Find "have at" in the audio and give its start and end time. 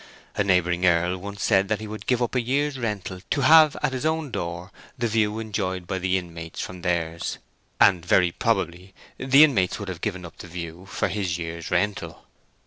3.41-3.93